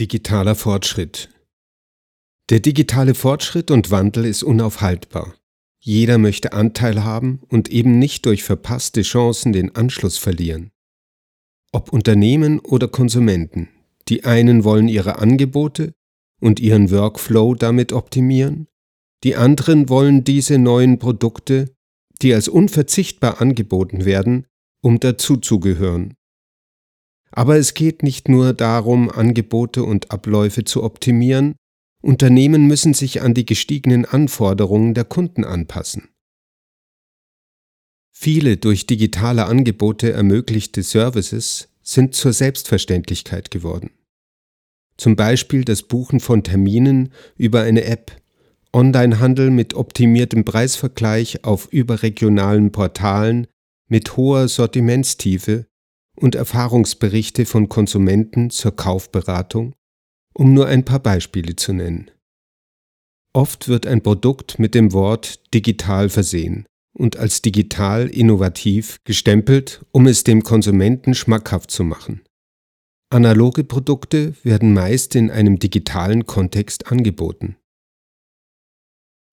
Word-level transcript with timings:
Digitaler 0.00 0.54
Fortschritt 0.54 1.28
Der 2.50 2.60
digitale 2.60 3.16
Fortschritt 3.16 3.72
und 3.72 3.90
Wandel 3.90 4.26
ist 4.26 4.44
unaufhaltbar. 4.44 5.34
Jeder 5.80 6.18
möchte 6.18 6.52
Anteil 6.52 7.02
haben 7.02 7.40
und 7.48 7.68
eben 7.68 7.98
nicht 7.98 8.24
durch 8.24 8.44
verpasste 8.44 9.02
Chancen 9.02 9.52
den 9.52 9.74
Anschluss 9.74 10.16
verlieren. 10.16 10.70
Ob 11.72 11.92
Unternehmen 11.92 12.60
oder 12.60 12.86
Konsumenten, 12.86 13.70
die 14.06 14.22
einen 14.22 14.62
wollen 14.62 14.86
ihre 14.86 15.18
Angebote 15.18 15.94
und 16.40 16.60
ihren 16.60 16.92
Workflow 16.92 17.56
damit 17.56 17.92
optimieren, 17.92 18.68
die 19.24 19.34
anderen 19.34 19.88
wollen 19.88 20.22
diese 20.22 20.58
neuen 20.58 21.00
Produkte, 21.00 21.74
die 22.22 22.32
als 22.34 22.46
unverzichtbar 22.46 23.40
angeboten 23.40 24.04
werden, 24.04 24.46
um 24.80 25.00
dazuzugehören. 25.00 26.14
Aber 27.30 27.56
es 27.56 27.74
geht 27.74 28.02
nicht 28.02 28.28
nur 28.28 28.52
darum, 28.52 29.10
Angebote 29.10 29.82
und 29.82 30.10
Abläufe 30.10 30.64
zu 30.64 30.82
optimieren, 30.82 31.54
Unternehmen 32.00 32.66
müssen 32.66 32.94
sich 32.94 33.22
an 33.22 33.34
die 33.34 33.44
gestiegenen 33.44 34.04
Anforderungen 34.04 34.94
der 34.94 35.04
Kunden 35.04 35.44
anpassen. 35.44 36.08
Viele 38.12 38.56
durch 38.56 38.86
digitale 38.86 39.46
Angebote 39.46 40.10
ermöglichte 40.12 40.82
Services 40.82 41.68
sind 41.82 42.14
zur 42.14 42.32
Selbstverständlichkeit 42.32 43.50
geworden. 43.50 43.90
Zum 44.96 45.14
Beispiel 45.14 45.64
das 45.64 45.84
Buchen 45.84 46.18
von 46.18 46.42
Terminen 46.42 47.12
über 47.36 47.62
eine 47.62 47.84
App, 47.84 48.20
Onlinehandel 48.72 49.50
mit 49.50 49.74
optimiertem 49.74 50.44
Preisvergleich 50.44 51.44
auf 51.44 51.68
überregionalen 51.72 52.72
Portalen 52.72 53.46
mit 53.86 54.16
hoher 54.16 54.48
Sortimentstiefe 54.48 55.67
und 56.18 56.34
Erfahrungsberichte 56.34 57.46
von 57.46 57.68
Konsumenten 57.68 58.50
zur 58.50 58.74
Kaufberatung, 58.74 59.74
um 60.34 60.52
nur 60.54 60.66
ein 60.66 60.84
paar 60.84 61.00
Beispiele 61.00 61.56
zu 61.56 61.72
nennen. 61.72 62.10
Oft 63.32 63.68
wird 63.68 63.86
ein 63.86 64.02
Produkt 64.02 64.58
mit 64.58 64.74
dem 64.74 64.92
Wort 64.92 65.54
digital 65.54 66.08
versehen 66.08 66.66
und 66.92 67.16
als 67.16 67.42
digital 67.42 68.08
innovativ 68.08 68.98
gestempelt, 69.04 69.84
um 69.92 70.06
es 70.06 70.24
dem 70.24 70.42
Konsumenten 70.42 71.14
schmackhaft 71.14 71.70
zu 71.70 71.84
machen. 71.84 72.22
Analoge 73.10 73.64
Produkte 73.64 74.34
werden 74.42 74.74
meist 74.74 75.14
in 75.14 75.30
einem 75.30 75.58
digitalen 75.58 76.26
Kontext 76.26 76.90
angeboten. 76.92 77.56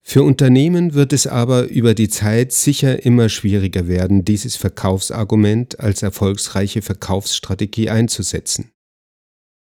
Für 0.08 0.22
Unternehmen 0.22 0.94
wird 0.94 1.12
es 1.12 1.26
aber 1.26 1.64
über 1.64 1.92
die 1.92 2.08
Zeit 2.08 2.52
sicher 2.52 3.04
immer 3.04 3.28
schwieriger 3.28 3.88
werden, 3.88 4.24
dieses 4.24 4.54
Verkaufsargument 4.54 5.80
als 5.80 6.04
erfolgsreiche 6.04 6.80
Verkaufsstrategie 6.80 7.90
einzusetzen. 7.90 8.70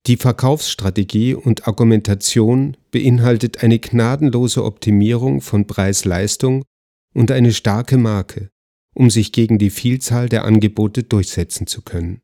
Die 0.06 0.16
Verkaufsstrategie 0.16 1.34
und 1.34 1.68
Argumentation 1.68 2.78
beinhaltet 2.90 3.62
eine 3.62 3.78
gnadenlose 3.78 4.64
Optimierung 4.64 5.42
von 5.42 5.66
Preis-Leistung 5.66 6.64
und 7.12 7.30
eine 7.30 7.52
starke 7.52 7.98
Marke, 7.98 8.48
um 8.94 9.10
sich 9.10 9.32
gegen 9.32 9.58
die 9.58 9.68
Vielzahl 9.68 10.30
der 10.30 10.46
Angebote 10.46 11.02
durchsetzen 11.02 11.66
zu 11.66 11.82
können. 11.82 12.22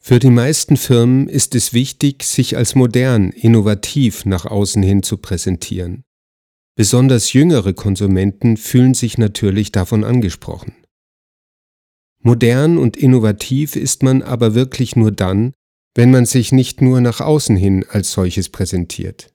Für 0.00 0.20
die 0.20 0.30
meisten 0.30 0.76
Firmen 0.76 1.28
ist 1.28 1.56
es 1.56 1.72
wichtig, 1.72 2.22
sich 2.22 2.56
als 2.56 2.76
modern, 2.76 3.30
innovativ 3.30 4.24
nach 4.26 4.46
außen 4.46 4.84
hin 4.84 5.02
zu 5.02 5.16
präsentieren. 5.16 6.03
Besonders 6.76 7.32
jüngere 7.32 7.72
Konsumenten 7.72 8.56
fühlen 8.56 8.94
sich 8.94 9.16
natürlich 9.16 9.70
davon 9.70 10.02
angesprochen. 10.02 10.74
Modern 12.20 12.78
und 12.78 12.96
innovativ 12.96 13.76
ist 13.76 14.02
man 14.02 14.22
aber 14.22 14.54
wirklich 14.54 14.96
nur 14.96 15.12
dann, 15.12 15.52
wenn 15.94 16.10
man 16.10 16.26
sich 16.26 16.50
nicht 16.50 16.80
nur 16.80 17.00
nach 17.00 17.20
außen 17.20 17.56
hin 17.56 17.84
als 17.88 18.12
solches 18.12 18.48
präsentiert. 18.48 19.30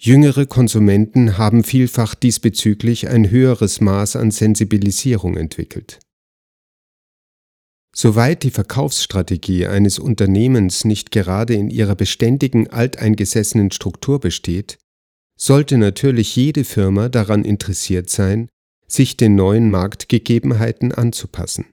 Jüngere 0.00 0.46
Konsumenten 0.46 1.38
haben 1.38 1.62
vielfach 1.62 2.14
diesbezüglich 2.14 3.08
ein 3.08 3.30
höheres 3.30 3.80
Maß 3.80 4.16
an 4.16 4.30
Sensibilisierung 4.30 5.36
entwickelt. 5.36 6.00
Soweit 7.94 8.42
die 8.44 8.50
Verkaufsstrategie 8.50 9.66
eines 9.66 9.98
Unternehmens 9.98 10.84
nicht 10.84 11.10
gerade 11.10 11.54
in 11.54 11.68
ihrer 11.68 11.96
beständigen 11.96 12.68
alteingesessenen 12.68 13.70
Struktur 13.72 14.20
besteht, 14.20 14.78
sollte 15.38 15.78
natürlich 15.78 16.34
jede 16.36 16.64
Firma 16.64 17.08
daran 17.08 17.44
interessiert 17.44 18.10
sein, 18.10 18.48
sich 18.86 19.16
den 19.16 19.34
neuen 19.34 19.70
Marktgegebenheiten 19.70 20.92
anzupassen. 20.92 21.66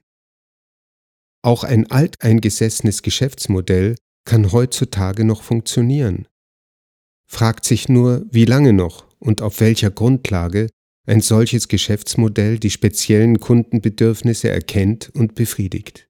Auch 1.42 1.64
ein 1.64 1.90
alteingesessenes 1.90 3.02
Geschäftsmodell 3.02 3.96
kann 4.24 4.52
heutzutage 4.52 5.24
noch 5.24 5.42
funktionieren. 5.42 6.26
Fragt 7.28 7.64
sich 7.64 7.88
nur, 7.88 8.24
wie 8.30 8.44
lange 8.44 8.72
noch 8.72 9.06
und 9.18 9.42
auf 9.42 9.60
welcher 9.60 9.90
Grundlage 9.90 10.68
ein 11.06 11.20
solches 11.20 11.68
Geschäftsmodell 11.68 12.58
die 12.58 12.70
speziellen 12.70 13.40
Kundenbedürfnisse 13.40 14.48
erkennt 14.48 15.10
und 15.14 15.34
befriedigt. 15.34 16.08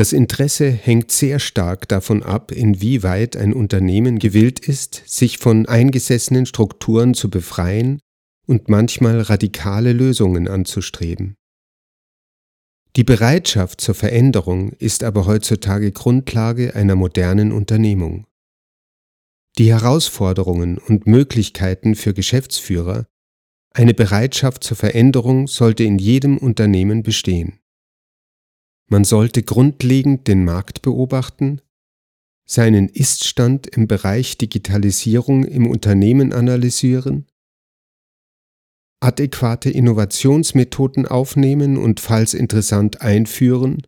Das 0.00 0.14
Interesse 0.14 0.70
hängt 0.70 1.12
sehr 1.12 1.38
stark 1.38 1.86
davon 1.86 2.22
ab, 2.22 2.52
inwieweit 2.52 3.36
ein 3.36 3.52
Unternehmen 3.52 4.18
gewillt 4.18 4.58
ist, 4.58 5.02
sich 5.04 5.36
von 5.36 5.66
eingesessenen 5.66 6.46
Strukturen 6.46 7.12
zu 7.12 7.28
befreien 7.28 8.00
und 8.46 8.70
manchmal 8.70 9.20
radikale 9.20 9.92
Lösungen 9.92 10.48
anzustreben. 10.48 11.34
Die 12.96 13.04
Bereitschaft 13.04 13.82
zur 13.82 13.94
Veränderung 13.94 14.72
ist 14.78 15.04
aber 15.04 15.26
heutzutage 15.26 15.92
Grundlage 15.92 16.74
einer 16.74 16.96
modernen 16.96 17.52
Unternehmung. 17.52 18.26
Die 19.58 19.68
Herausforderungen 19.70 20.78
und 20.78 21.06
Möglichkeiten 21.06 21.94
für 21.94 22.14
Geschäftsführer, 22.14 23.04
eine 23.74 23.92
Bereitschaft 23.92 24.64
zur 24.64 24.78
Veränderung 24.78 25.46
sollte 25.46 25.84
in 25.84 25.98
jedem 25.98 26.38
Unternehmen 26.38 27.02
bestehen. 27.02 27.59
Man 28.90 29.04
sollte 29.04 29.42
grundlegend 29.44 30.26
den 30.26 30.44
Markt 30.44 30.82
beobachten, 30.82 31.60
seinen 32.44 32.88
Iststand 32.88 33.68
im 33.68 33.86
Bereich 33.86 34.36
Digitalisierung 34.36 35.44
im 35.44 35.68
Unternehmen 35.68 36.32
analysieren, 36.32 37.26
adäquate 39.00 39.70
Innovationsmethoden 39.70 41.06
aufnehmen 41.06 41.76
und 41.76 42.00
falls 42.00 42.34
interessant 42.34 43.00
einführen, 43.00 43.86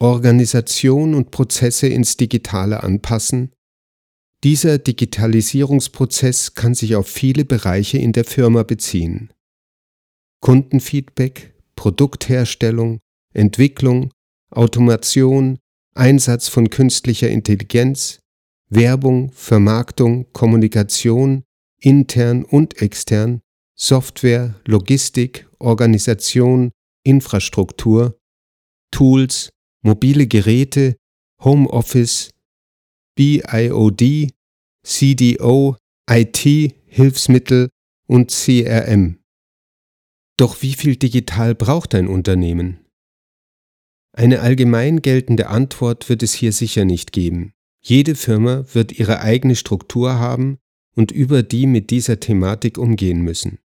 Organisation 0.00 1.14
und 1.14 1.30
Prozesse 1.30 1.86
ins 1.86 2.16
Digitale 2.16 2.82
anpassen. 2.82 3.52
Dieser 4.42 4.78
Digitalisierungsprozess 4.78 6.54
kann 6.54 6.74
sich 6.74 6.96
auf 6.96 7.06
viele 7.06 7.44
Bereiche 7.44 7.98
in 7.98 8.12
der 8.12 8.24
Firma 8.24 8.62
beziehen. 8.62 9.30
Kundenfeedback, 10.40 11.52
Produktherstellung, 11.76 13.00
Entwicklung, 13.34 14.12
Automation, 14.50 15.58
Einsatz 15.94 16.48
von 16.48 16.70
künstlicher 16.70 17.28
Intelligenz, 17.28 18.20
Werbung, 18.68 19.32
Vermarktung, 19.32 20.32
Kommunikation, 20.32 21.44
intern 21.80 22.44
und 22.44 22.80
extern, 22.80 23.40
Software, 23.76 24.54
Logistik, 24.66 25.48
Organisation, 25.58 26.70
Infrastruktur, 27.04 28.18
Tools, 28.90 29.50
mobile 29.82 30.26
Geräte, 30.26 30.96
Homeoffice, 31.42 32.30
BIOD, 33.16 34.32
CDO, 34.84 35.76
IT, 36.08 36.74
Hilfsmittel 36.86 37.68
und 38.06 38.30
CRM. 38.30 39.18
Doch 40.36 40.62
wie 40.62 40.74
viel 40.74 40.96
digital 40.96 41.54
braucht 41.54 41.94
ein 41.94 42.08
Unternehmen? 42.08 42.84
Eine 44.12 44.40
allgemein 44.40 45.02
geltende 45.02 45.48
Antwort 45.48 46.08
wird 46.08 46.22
es 46.22 46.34
hier 46.34 46.52
sicher 46.52 46.84
nicht 46.84 47.12
geben. 47.12 47.52
Jede 47.80 48.14
Firma 48.14 48.64
wird 48.72 48.92
ihre 48.92 49.20
eigene 49.20 49.56
Struktur 49.56 50.18
haben 50.18 50.58
und 50.94 51.12
über 51.12 51.42
die 51.42 51.66
mit 51.66 51.90
dieser 51.90 52.20
Thematik 52.20 52.76
umgehen 52.76 53.22
müssen. 53.22 53.58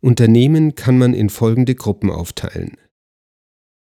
Unternehmen 0.00 0.74
kann 0.74 0.98
man 0.98 1.12
in 1.14 1.28
folgende 1.28 1.74
Gruppen 1.74 2.10
aufteilen. 2.10 2.76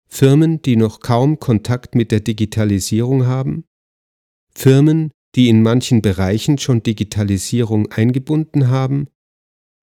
Firmen, 0.09 0.61
die 0.61 0.77
noch 0.77 1.01
kaum 1.01 1.39
Kontakt 1.41 1.95
mit 1.95 2.13
der 2.13 2.21
Digitalisierung 2.21 3.27
haben, 3.27 3.65
Firmen, 4.55 5.11
die 5.35 5.49
in 5.49 5.63
manchen 5.63 6.03
Bereichen 6.03 6.59
schon 6.59 6.83
Digitalisierung 6.83 7.91
eingebunden 7.91 8.69
haben, 8.69 9.09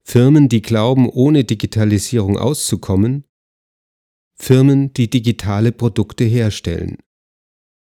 Firmen, 0.03 0.47
die 0.47 0.61
glauben, 0.61 1.09
ohne 1.09 1.43
Digitalisierung 1.43 2.37
auszukommen, 2.37 3.25
Firmen, 4.41 4.93
die 4.93 5.09
digitale 5.09 5.71
Produkte 5.71 6.23
herstellen. 6.23 6.97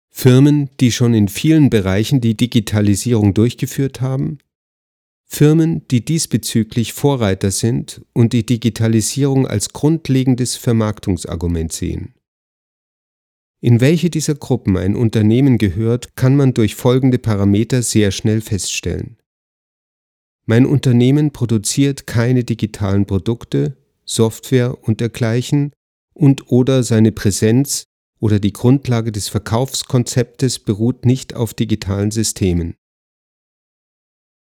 Firmen, 0.09 0.69
die 0.79 0.91
schon 0.91 1.13
in 1.13 1.27
vielen 1.27 1.69
Bereichen 1.69 2.21
die 2.21 2.37
Digitalisierung 2.37 3.33
durchgeführt 3.33 3.99
haben. 3.99 4.37
Firmen, 5.25 5.85
die 5.89 6.05
diesbezüglich 6.05 6.93
Vorreiter 6.93 7.51
sind 7.51 8.05
und 8.13 8.31
die 8.31 8.45
Digitalisierung 8.45 9.47
als 9.47 9.73
grundlegendes 9.73 10.55
Vermarktungsargument 10.55 11.73
sehen. 11.73 12.13
In 13.59 13.81
welche 13.81 14.09
dieser 14.09 14.35
Gruppen 14.35 14.77
ein 14.77 14.95
Unternehmen 14.95 15.57
gehört, 15.57 16.15
kann 16.15 16.35
man 16.37 16.53
durch 16.53 16.75
folgende 16.75 17.17
Parameter 17.17 17.81
sehr 17.81 18.11
schnell 18.11 18.39
feststellen. 18.39 19.17
Mein 20.45 20.67
Unternehmen 20.67 21.31
produziert 21.31 22.05
keine 22.05 22.43
digitalen 22.43 23.07
Produkte, 23.07 23.75
Software 24.05 24.83
und 24.83 25.01
dergleichen 25.01 25.71
und 26.15 26.51
oder 26.51 26.83
seine 26.83 27.11
Präsenz 27.11 27.83
oder 28.19 28.39
die 28.39 28.53
Grundlage 28.53 29.11
des 29.11 29.27
Verkaufskonzeptes 29.29 30.59
beruht 30.59 31.05
nicht 31.05 31.35
auf 31.35 31.53
digitalen 31.53 32.11
Systemen. 32.11 32.75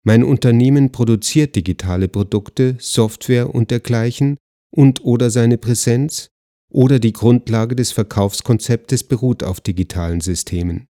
Mein 0.05 0.25
Unternehmen 0.25 0.91
produziert 0.91 1.55
digitale 1.55 2.09
Produkte, 2.09 2.77
Software 2.79 3.55
und 3.55 3.71
dergleichen 3.71 4.39
und 4.75 5.05
oder 5.05 5.31
seine 5.31 5.59
Präsenz 5.59 6.31
oder 6.71 6.99
die 6.99 7.13
Grundlage 7.13 7.77
des 7.77 7.93
Verkaufskonzeptes 7.93 9.05
beruht 9.05 9.43
auf 9.43 9.61
digitalen 9.61 10.21
Systemen. 10.21 10.87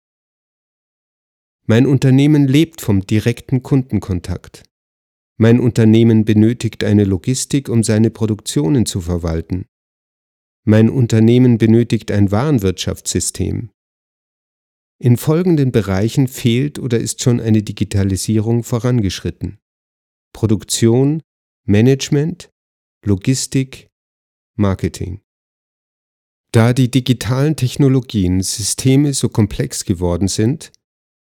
Mein 1.67 1.87
Unternehmen 1.87 2.46
lebt 2.46 2.81
vom 2.81 3.06
direkten 3.06 3.62
Kundenkontakt. 3.62 4.62
Mein 5.38 5.61
Unternehmen 5.61 6.25
benötigt 6.25 6.84
eine 6.84 7.05
Logistik, 7.05 7.69
um 7.69 7.82
seine 7.82 8.11
Produktionen 8.11 8.87
zu 8.87 9.00
verwalten. 9.00 9.67
Mein 10.68 10.90
Unternehmen 10.90 11.58
benötigt 11.58 12.10
ein 12.10 12.32
Warenwirtschaftssystem. 12.32 13.70
In 14.98 15.16
folgenden 15.16 15.70
Bereichen 15.70 16.26
fehlt 16.26 16.80
oder 16.80 16.98
ist 16.98 17.22
schon 17.22 17.40
eine 17.40 17.62
Digitalisierung 17.62 18.64
vorangeschritten. 18.64 19.58
Produktion, 20.32 21.22
Management, 21.66 22.50
Logistik, 23.04 23.86
Marketing. 24.56 25.20
Da 26.50 26.72
die 26.72 26.90
digitalen 26.90 27.54
Technologien 27.54 28.42
Systeme 28.42 29.14
so 29.14 29.28
komplex 29.28 29.84
geworden 29.84 30.26
sind, 30.26 30.72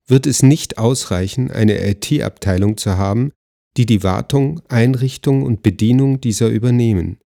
wird 0.06 0.26
es 0.26 0.42
nicht 0.42 0.76
ausreichen, 0.76 1.50
eine 1.50 1.82
IT-Abteilung 1.88 2.76
zu 2.76 2.98
haben, 2.98 3.32
die 3.78 3.86
die 3.86 4.02
Wartung, 4.02 4.60
Einrichtung 4.68 5.44
und 5.44 5.62
Bedienung 5.62 6.20
dieser 6.20 6.50
übernehmen. 6.50 7.18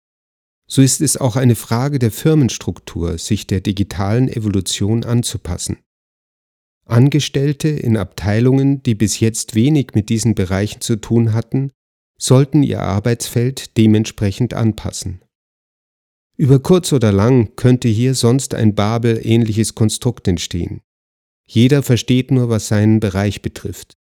So 0.73 0.81
ist 0.81 1.01
es 1.01 1.17
auch 1.17 1.35
eine 1.35 1.53
Frage 1.53 1.99
der 1.99 2.09
Firmenstruktur, 2.09 3.19
sich 3.19 3.45
der 3.45 3.61
digitalen 3.61 4.27
Evolution 4.27 5.03
anzupassen. 5.03 5.77
Angestellte 6.85 7.69
in 7.69 7.95
Abteilungen, 7.95 8.81
die 8.81 8.95
bis 8.95 9.19
jetzt 9.19 9.53
wenig 9.53 9.89
mit 9.93 10.09
diesen 10.09 10.33
Bereichen 10.33 10.81
zu 10.81 10.95
tun 10.95 11.33
hatten, 11.33 11.69
sollten 12.17 12.63
ihr 12.63 12.81
Arbeitsfeld 12.81 13.77
dementsprechend 13.77 14.55
anpassen. 14.55 15.21
Über 16.37 16.57
kurz 16.57 16.91
oder 16.91 17.11
lang 17.11 17.55
könnte 17.55 17.87
hier 17.87 18.15
sonst 18.15 18.55
ein 18.55 18.73
Babel-ähnliches 18.73 19.75
Konstrukt 19.75 20.27
entstehen. 20.27 20.81
Jeder 21.47 21.83
versteht 21.83 22.31
nur, 22.31 22.49
was 22.49 22.67
seinen 22.67 22.99
Bereich 22.99 23.43
betrifft. 23.43 23.93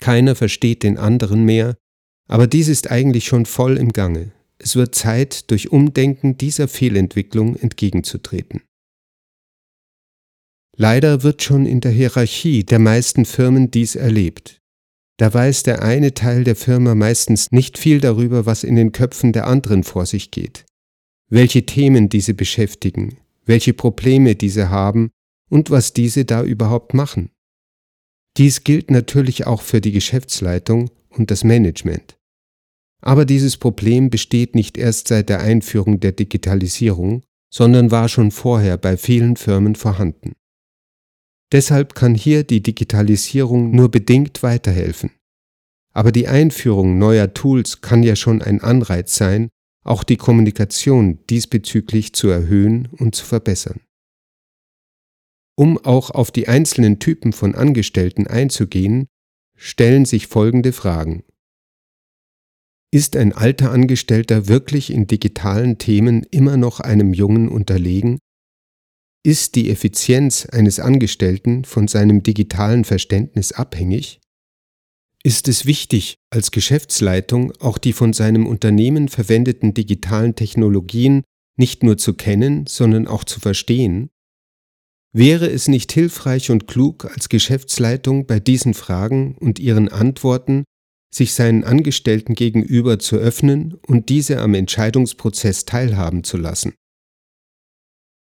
Keiner 0.00 0.34
versteht 0.34 0.82
den 0.82 0.96
anderen 0.96 1.44
mehr, 1.44 1.76
aber 2.26 2.46
dies 2.46 2.68
ist 2.68 2.90
eigentlich 2.90 3.26
schon 3.26 3.44
voll 3.44 3.76
im 3.76 3.92
Gange. 3.92 4.32
Es 4.62 4.76
wird 4.76 4.94
Zeit, 4.94 5.50
durch 5.50 5.72
Umdenken 5.72 6.36
dieser 6.36 6.68
Fehlentwicklung 6.68 7.56
entgegenzutreten. 7.56 8.62
Leider 10.76 11.22
wird 11.22 11.42
schon 11.42 11.66
in 11.66 11.80
der 11.80 11.92
Hierarchie 11.92 12.64
der 12.64 12.78
meisten 12.78 13.24
Firmen 13.24 13.70
dies 13.70 13.96
erlebt. 13.96 14.60
Da 15.18 15.32
weiß 15.32 15.64
der 15.64 15.82
eine 15.82 16.14
Teil 16.14 16.44
der 16.44 16.56
Firma 16.56 16.94
meistens 16.94 17.52
nicht 17.52 17.78
viel 17.78 18.00
darüber, 18.00 18.46
was 18.46 18.64
in 18.64 18.76
den 18.76 18.92
Köpfen 18.92 19.32
der 19.32 19.46
anderen 19.46 19.82
vor 19.84 20.06
sich 20.06 20.30
geht 20.30 20.64
welche 21.30 21.64
Themen 21.64 22.08
diese 22.08 22.34
beschäftigen, 22.34 23.16
welche 23.46 23.72
Probleme 23.72 24.34
diese 24.34 24.68
haben 24.68 25.10
und 25.48 25.70
was 25.70 25.94
diese 25.94 26.24
da 26.24 26.42
überhaupt 26.42 26.92
machen. 26.92 27.30
Dies 28.36 28.64
gilt 28.64 28.90
natürlich 28.90 29.46
auch 29.46 29.62
für 29.62 29.80
die 29.80 29.92
Geschäftsleitung 29.92 30.90
und 31.08 31.30
das 31.30 31.44
Management. 31.44 32.18
Aber 33.00 33.24
dieses 33.24 33.56
Problem 33.56 34.10
besteht 34.10 34.54
nicht 34.54 34.76
erst 34.76 35.08
seit 35.08 35.28
der 35.28 35.40
Einführung 35.40 36.00
der 36.00 36.12
Digitalisierung, 36.12 37.22
sondern 37.52 37.90
war 37.90 38.08
schon 38.08 38.30
vorher 38.30 38.76
bei 38.76 38.96
vielen 38.96 39.36
Firmen 39.36 39.74
vorhanden. 39.74 40.32
Deshalb 41.52 41.94
kann 41.94 42.14
hier 42.14 42.44
die 42.44 42.62
Digitalisierung 42.62 43.72
nur 43.72 43.90
bedingt 43.90 44.42
weiterhelfen. 44.42 45.10
Aber 45.92 46.12
die 46.12 46.28
Einführung 46.28 46.98
neuer 46.98 47.34
Tools 47.34 47.80
kann 47.80 48.02
ja 48.04 48.14
schon 48.14 48.42
ein 48.42 48.60
Anreiz 48.60 49.16
sein, 49.16 49.48
auch 49.82 50.04
die 50.04 50.16
Kommunikation 50.16 51.18
diesbezüglich 51.28 52.12
zu 52.12 52.28
erhöhen 52.28 52.88
und 52.92 53.14
zu 53.14 53.24
verbessern. 53.24 53.80
Um 55.56 55.78
auch 55.78 56.10
auf 56.10 56.30
die 56.30 56.48
einzelnen 56.48 57.00
Typen 57.00 57.32
von 57.32 57.54
Angestellten 57.54 58.26
einzugehen, 58.26 59.08
stellen 59.56 60.04
sich 60.04 60.26
folgende 60.28 60.72
Fragen. 60.72 61.24
Ist 62.92 63.16
ein 63.16 63.32
alter 63.32 63.70
Angestellter 63.70 64.48
wirklich 64.48 64.92
in 64.92 65.06
digitalen 65.06 65.78
Themen 65.78 66.24
immer 66.30 66.56
noch 66.56 66.80
einem 66.80 67.12
Jungen 67.12 67.48
unterlegen? 67.48 68.18
Ist 69.22 69.54
die 69.54 69.70
Effizienz 69.70 70.46
eines 70.46 70.80
Angestellten 70.80 71.64
von 71.64 71.88
seinem 71.88 72.22
digitalen 72.22 72.84
Verständnis 72.84 73.52
abhängig? 73.52 74.20
ist 75.22 75.48
es 75.48 75.66
wichtig, 75.66 76.16
als 76.30 76.50
Geschäftsleitung 76.50 77.52
auch 77.60 77.78
die 77.78 77.92
von 77.92 78.12
seinem 78.12 78.46
Unternehmen 78.46 79.08
verwendeten 79.08 79.74
digitalen 79.74 80.34
Technologien 80.34 81.22
nicht 81.56 81.82
nur 81.82 81.98
zu 81.98 82.14
kennen, 82.14 82.66
sondern 82.66 83.06
auch 83.06 83.24
zu 83.24 83.38
verstehen? 83.38 84.08
Wäre 85.12 85.50
es 85.50 85.68
nicht 85.68 85.92
hilfreich 85.92 86.50
und 86.50 86.66
klug, 86.66 87.04
als 87.04 87.28
Geschäftsleitung 87.28 88.26
bei 88.26 88.40
diesen 88.40 88.74
Fragen 88.74 89.34
und 89.38 89.58
ihren 89.58 89.88
Antworten 89.88 90.64
sich 91.12 91.34
seinen 91.34 91.64
Angestellten 91.64 92.34
gegenüber 92.34 92.98
zu 92.98 93.16
öffnen 93.16 93.74
und 93.86 94.08
diese 94.08 94.40
am 94.40 94.54
Entscheidungsprozess 94.54 95.64
teilhaben 95.64 96.24
zu 96.24 96.36
lassen? 96.36 96.74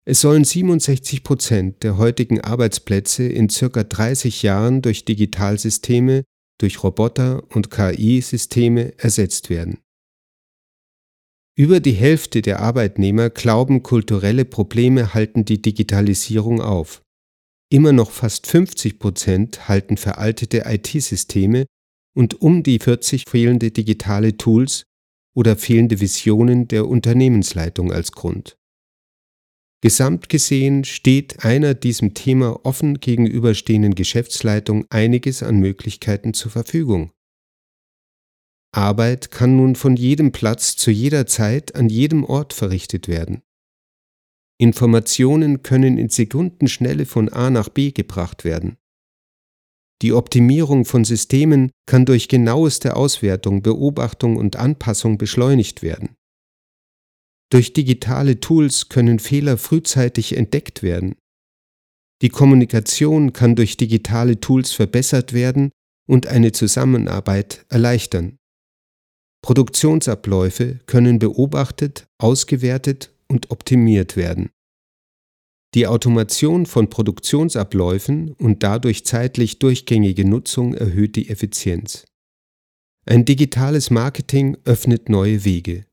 Es 0.06 0.20
sollen 0.20 0.44
67 0.44 1.24
Prozent 1.24 1.84
der 1.84 1.98
heutigen 1.98 2.42
Arbeitsplätze 2.42 3.24
in 3.24 3.50
circa 3.50 3.84
30 3.84 4.44
Jahren 4.44 4.82
durch 4.82 5.06
Digitalsysteme 5.06 6.24
durch 6.60 6.84
Roboter 6.84 7.44
und 7.54 7.72
KI-Systeme 7.72 8.98
ersetzt 8.98 9.50
werden. 9.50 9.80
Über 11.56 11.80
die 11.80 11.92
Hälfte 11.92 12.42
der 12.42 12.62
Arbeitnehmer 12.62 13.30
glauben, 13.30 13.84
kulturelle 13.84 14.46
Probleme 14.46 15.14
halten 15.14 15.46
die 15.46 15.62
Digitalisierung 15.62 16.62
auf. 16.62 17.04
Immer 17.70 17.92
noch 17.92 18.12
fast 18.12 18.48
50 18.48 18.98
Prozent 18.98 19.68
halten 19.68 19.98
veraltete 19.98 20.64
IT-Systeme 20.66 21.66
und 22.14 22.42
um 22.42 22.64
die 22.64 22.80
40 22.80 23.26
fehlende 23.28 23.72
digitale 23.72 24.38
Tools 24.38 24.86
oder 25.36 25.56
fehlende 25.56 26.00
Visionen 26.00 26.68
der 26.68 26.88
Unternehmensleitung 26.88 27.92
als 27.92 28.12
Grund. 28.12 28.58
Gesamt 29.82 30.30
gesehen 30.30 30.86
steht 30.86 31.44
einer 31.44 31.74
diesem 31.74 32.14
Thema 32.14 32.66
offen 32.66 33.02
gegenüberstehenden 33.02 33.96
Geschäftsleitung 33.96 34.86
einiges 34.90 35.44
an 35.44 35.58
Möglichkeiten 35.58 36.34
zur 36.34 36.52
Verfügung. 36.52 37.12
Arbeit 38.72 39.30
kann 39.30 39.58
nun 39.58 39.76
von 39.76 39.96
jedem 39.96 40.32
Platz 40.32 40.78
zu 40.78 40.90
jeder 40.90 41.28
Zeit 41.28 41.76
an 41.76 41.90
jedem 41.90 42.24
Ort 42.24 42.54
verrichtet 42.54 43.08
werden. 43.08 43.42
Informationen 44.58 45.64
können 45.64 45.98
in 45.98 46.10
Sekundenschnelle 46.10 47.06
von 47.06 47.30
A 47.30 47.50
nach 47.50 47.70
B 47.70 47.92
gebracht 47.92 48.46
werden. 48.46 48.78
Die 50.04 50.12
Optimierung 50.12 50.84
von 50.84 51.06
Systemen 51.06 51.72
kann 51.86 52.06
durch 52.06 52.28
genaueste 52.28 52.98
Auswertung, 52.98 53.62
Beobachtung 53.62 54.36
und 54.36 54.58
Anpassung 54.58 55.18
beschleunigt 55.18 55.82
werden. 55.82 56.14
Durch 57.50 57.72
digitale 57.72 58.42
Tools 58.42 58.90
können 58.90 59.18
Fehler 59.20 59.58
frühzeitig 59.58 60.36
entdeckt 60.36 60.84
werden. 60.84 61.16
Die 62.22 62.28
Kommunikation 62.28 63.32
kann 63.32 63.56
durch 63.56 63.78
digitale 63.78 64.42
Tools 64.42 64.74
verbessert 64.74 65.32
werden 65.32 65.72
und 66.06 66.28
eine 66.28 66.52
Zusammenarbeit 66.52 67.66
erleichtern. 67.70 68.36
Produktionsabläufe 69.42 70.80
können 70.86 71.18
beobachtet, 71.18 72.08
ausgewertet 72.18 73.14
und 73.30 73.52
optimiert 73.52 74.18
werden. 74.18 74.50
Die 75.74 75.88
Automation 75.88 76.68
von 76.68 76.90
Produktionsabläufen 76.90 78.34
und 78.34 78.62
dadurch 78.62 79.06
zeitlich 79.06 79.58
durchgängige 79.58 80.24
Nutzung 80.24 80.76
erhöht 80.76 81.16
die 81.16 81.30
Effizienz. 81.30 82.06
Ein 83.06 83.26
digitales 83.26 83.90
Marketing 83.90 84.56
öffnet 84.66 85.10
neue 85.10 85.44
Wege. 85.46 85.86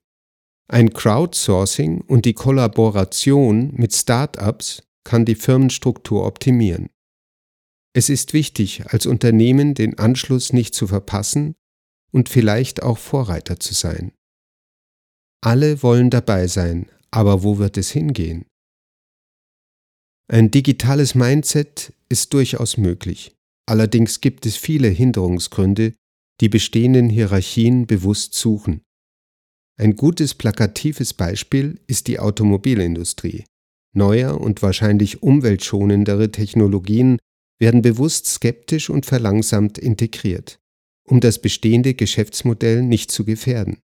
Ein 0.69 0.93
Crowdsourcing 0.93 2.03
und 2.03 2.27
die 2.27 2.35
Kollaboration 2.35 3.73
mit 3.75 3.95
Start-ups 3.95 4.83
kann 5.03 5.25
die 5.25 5.35
Firmenstruktur 5.35 6.27
optimieren. 6.27 6.91
Es 7.93 8.09
ist 8.09 8.35
wichtig, 8.35 8.85
als 8.87 9.07
Unternehmen 9.07 9.75
den 9.75 9.99
Anschluss 9.99 10.53
nicht 10.53 10.75
zu 10.75 10.87
verpassen 10.87 11.57
und 12.13 12.29
vielleicht 12.29 12.83
auch 12.83 12.99
Vorreiter 12.99 13.59
zu 13.59 13.75
sein. 13.75 14.13
Alle 15.41 15.83
wollen 15.83 16.11
dabei 16.11 16.47
sein, 16.47 16.87
aber 17.11 17.43
wo 17.43 17.59
wird 17.59 17.77
es 17.79 17.91
hingehen? 17.91 18.45
Ein 20.33 20.53
digitales 20.53 21.17
Mindset 21.17 21.93
ist 22.09 22.33
durchaus 22.35 22.77
möglich. 22.77 23.35
Allerdings 23.67 24.21
gibt 24.21 24.47
es 24.47 24.57
viele 24.57 24.87
Hinderungsgründe, 24.87 25.93
die 26.41 26.49
bestehenden 26.49 27.11
Hierarchien 27.11 27.89
bewusst 27.89 28.35
suchen. 28.35 28.81
Ein 29.77 29.97
gutes 29.97 30.37
plakatives 30.37 31.15
Beispiel 31.15 31.81
ist 31.89 32.07
die 32.07 32.21
Automobilindustrie. 32.21 33.45
Neuer 33.93 34.41
und 34.41 34.63
wahrscheinlich 34.63 35.21
umweltschonendere 35.21 36.31
Technologien 36.31 37.19
werden 37.59 37.83
bewusst 37.83 38.27
skeptisch 38.27 38.89
und 38.89 39.07
verlangsamt 39.07 39.79
integriert, 39.79 40.61
um 41.09 41.19
das 41.19 41.41
bestehende 41.41 41.95
Geschäftsmodell 41.95 42.85
nicht 42.85 43.11
zu 43.11 43.25
gefährden. 43.25 43.81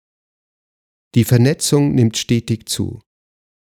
Die 1.14 1.24
Vernetzung 1.24 1.94
nimmt 1.94 2.16
stetig 2.16 2.66
zu. 2.66 3.02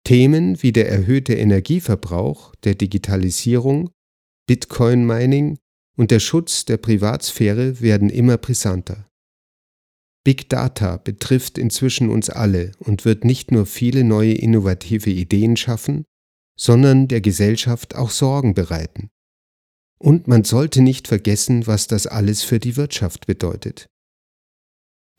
Themen 0.07 0.63
wie 0.63 0.71
der 0.71 0.87
erhöhte 0.89 1.33
Energieverbrauch, 1.33 2.55
der 2.63 2.75
Digitalisierung, 2.75 3.89
Bitcoin-Mining 4.47 5.57
und 5.97 6.11
der 6.11 6.21
Schutz 6.21 6.63
der 6.63 6.77
Privatsphäre 6.77 7.81
werden 7.81 8.09
immer 8.09 8.37
brisanter. 8.37 9.09
Big 10.23 10.47
Data 10.47 10.95
betrifft 10.95 11.57
inzwischen 11.57 12.09
uns 12.09 12.29
alle 12.29 12.71
und 12.79 13.03
wird 13.03 13.25
nicht 13.25 13.51
nur 13.51 13.65
viele 13.65 14.05
neue 14.05 14.31
innovative 14.31 15.09
Ideen 15.09 15.57
schaffen, 15.57 16.05
sondern 16.57 17.09
der 17.09 17.19
Gesellschaft 17.19 17.97
auch 17.97 18.11
Sorgen 18.11 18.53
bereiten. 18.53 19.09
Und 19.99 20.29
man 20.29 20.45
sollte 20.45 20.81
nicht 20.81 21.09
vergessen, 21.09 21.67
was 21.67 21.87
das 21.87 22.07
alles 22.07 22.43
für 22.43 22.59
die 22.59 22.77
Wirtschaft 22.77 23.27
bedeutet. 23.27 23.87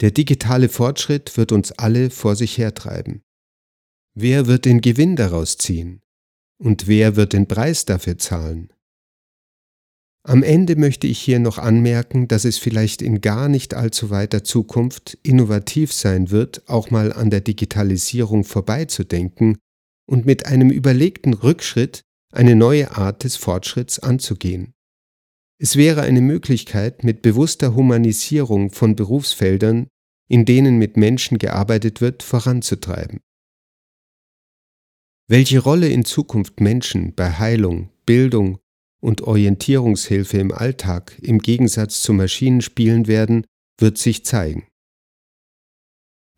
Der 0.01 0.09
digitale 0.09 0.67
Fortschritt 0.67 1.37
wird 1.37 1.51
uns 1.51 1.73
alle 1.73 2.09
vor 2.09 2.35
sich 2.35 2.57
hertreiben. 2.57 3.21
Wer 4.21 4.47
wird 4.47 4.65
den 4.65 4.81
Gewinn 4.81 5.15
daraus 5.15 5.57
ziehen? 5.57 6.01
Und 6.61 6.87
wer 6.89 7.15
wird 7.15 7.31
den 7.31 7.47
Preis 7.47 7.85
dafür 7.85 8.17
zahlen? 8.17 8.73
Am 10.23 10.43
Ende 10.43 10.75
möchte 10.75 11.07
ich 11.07 11.19
hier 11.19 11.39
noch 11.39 11.57
anmerken, 11.57 12.27
dass 12.27 12.43
es 12.43 12.57
vielleicht 12.57 13.01
in 13.01 13.21
gar 13.21 13.47
nicht 13.47 13.75
allzu 13.75 14.09
weiter 14.09 14.43
Zukunft 14.43 15.17
innovativ 15.23 15.93
sein 15.93 16.31
wird, 16.31 16.67
auch 16.67 16.91
mal 16.91 17.13
an 17.13 17.29
der 17.29 17.39
Digitalisierung 17.39 18.43
vorbeizudenken 18.43 19.57
und 20.05 20.25
mit 20.25 20.47
einem 20.47 20.69
überlegten 20.69 21.33
Rückschritt 21.33 22.01
eine 22.33 22.57
neue 22.57 22.97
Art 22.97 23.23
des 23.23 23.37
Fortschritts 23.37 23.99
anzugehen. 23.99 24.73
Es 25.61 25.77
wäre 25.77 26.01
eine 26.01 26.19
Möglichkeit, 26.19 27.05
mit 27.05 27.21
bewusster 27.21 27.73
Humanisierung 27.73 28.71
von 28.71 28.97
Berufsfeldern, 28.97 29.87
in 30.27 30.43
denen 30.43 30.77
mit 30.77 30.97
Menschen 30.97 31.37
gearbeitet 31.37 32.01
wird, 32.01 32.21
voranzutreiben. 32.21 33.21
Welche 35.31 35.59
Rolle 35.59 35.87
in 35.89 36.05
Zukunft 36.05 36.59
Menschen 36.59 37.13
bei 37.13 37.31
Heilung, 37.31 37.91
Bildung 38.07 38.57
und 38.99 39.21
Orientierungshilfe 39.21 40.39
im 40.39 40.51
Alltag 40.51 41.19
im 41.21 41.37
Gegensatz 41.37 42.01
zu 42.01 42.13
Maschinen 42.13 42.61
spielen 42.61 43.05
werden, 43.05 43.45
wird 43.79 43.99
sich 43.99 44.25
zeigen. 44.25 44.65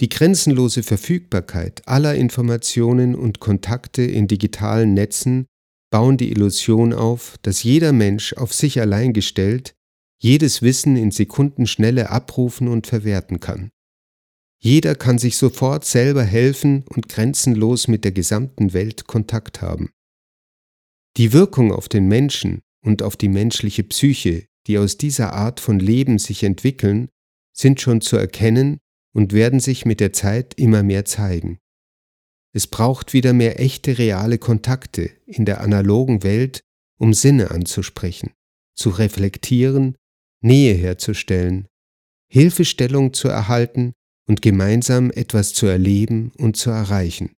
Die 0.02 0.10
grenzenlose 0.10 0.84
Verfügbarkeit 0.84 1.88
aller 1.88 2.16
Informationen 2.16 3.16
und 3.16 3.40
Kontakte 3.40 4.02
in 4.02 4.28
digitalen 4.28 4.94
Netzen 4.94 5.46
bauen 5.90 6.18
die 6.18 6.30
Illusion 6.30 6.92
auf, 6.92 7.38
dass 7.44 7.64
jeder 7.64 7.94
Mensch 7.94 8.34
auf 8.34 8.54
sich 8.54 8.82
allein 8.82 9.14
gestellt 9.14 9.74
jedes 10.22 10.62
Wissen 10.62 10.98
in 10.98 11.12
Sekundenschnelle 11.12 12.10
abrufen 12.10 12.68
und 12.68 12.88
verwerten 12.88 13.40
kann. 13.40 13.70
Jeder 14.64 14.94
kann 14.94 15.18
sich 15.18 15.38
sofort 15.38 15.86
selber 15.86 16.24
helfen 16.24 16.84
und 16.88 17.10
grenzenlos 17.10 17.88
mit 17.88 18.04
der 18.04 18.12
gesamten 18.12 18.74
Welt 18.74 19.08
Kontakt 19.08 19.64
haben. 19.64 19.90
Die 21.18 21.34
Wirkung 21.34 21.72
auf 21.72 21.90
den 21.90 22.08
Menschen 22.08 22.62
und 22.86 23.02
auf 23.02 23.18
die 23.18 23.28
menschliche 23.28 23.84
Psyche, 23.84 24.46
die 24.68 24.78
aus 24.78 24.98
dieser 24.98 25.34
Art 25.34 25.60
von 25.60 25.80
Leben 25.80 26.20
sich 26.20 26.44
entwickeln, 26.44 27.10
sind 27.52 27.82
schon 27.82 28.02
zu 28.02 28.18
erkennen 28.18 28.78
und 29.14 29.34
werden 29.34 29.60
sich 29.60 29.86
mit 29.86 30.00
der 30.00 30.14
Zeit 30.14 30.54
immer 30.60 30.84
mehr 30.84 31.06
zeigen. 31.06 31.58
Es 32.54 32.68
braucht 32.68 33.14
wieder 33.14 33.34
mehr 33.34 33.60
echte 33.60 33.98
reale 33.98 34.38
Kontakte 34.38 35.10
in 35.26 35.46
der 35.46 35.62
analogen 35.62 36.22
Welt, 36.22 36.62
um 37.00 37.16
Sinne 37.16 37.50
anzusprechen, 37.50 38.32
zu 38.76 38.92
reflektieren, 38.92 39.96
Nähe 40.42 40.76
herzustellen, 40.76 41.68
Hilfestellung 42.32 43.14
zu 43.14 43.28
erhalten 43.28 43.94
und 44.32 44.42
gemeinsam 44.42 45.12
etwas 45.12 45.52
zu 45.52 45.66
erleben 45.66 46.32
und 46.38 46.56
zu 46.56 46.70
erreichen. 46.70 47.34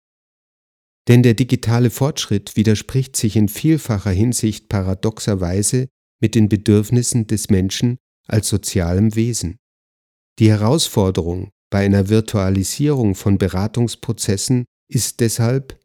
Denn 1.07 1.23
der 1.23 1.33
digitale 1.33 1.89
Fortschritt 1.89 2.55
widerspricht 2.55 3.15
sich 3.15 3.35
in 3.35 3.49
vielfacher 3.49 4.11
Hinsicht 4.11 4.69
paradoxerweise 4.69 5.87
mit 6.21 6.35
den 6.35 6.49
Bedürfnissen 6.49 7.25
des 7.25 7.49
Menschen 7.49 7.97
als 8.27 8.47
sozialem 8.47 9.15
Wesen. 9.15 9.57
Die 10.37 10.51
Herausforderung 10.51 11.49
bei 11.71 11.83
einer 11.83 12.09
Virtualisierung 12.09 13.15
von 13.15 13.39
Beratungsprozessen 13.39 14.65
ist 14.87 15.19
deshalb, 15.19 15.79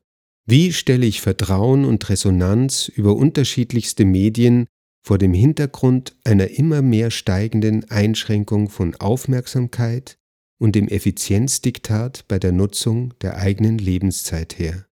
wie 0.44 0.74
stelle 0.74 1.06
ich 1.06 1.22
Vertrauen 1.22 1.86
und 1.86 2.06
Resonanz 2.10 2.88
über 2.88 3.16
unterschiedlichste 3.16 4.04
Medien 4.04 4.66
vor 5.02 5.16
dem 5.16 5.32
Hintergrund 5.32 6.18
einer 6.24 6.48
immer 6.50 6.82
mehr 6.82 7.10
steigenden 7.10 7.90
Einschränkung 7.90 8.68
von 8.68 8.94
Aufmerksamkeit, 8.96 10.17
und 10.58 10.74
dem 10.74 10.88
Effizienzdiktat 10.88 12.24
bei 12.28 12.38
der 12.38 12.52
Nutzung 12.52 13.14
der 13.20 13.36
eigenen 13.36 13.78
Lebenszeit 13.78 14.58
her. 14.58 14.87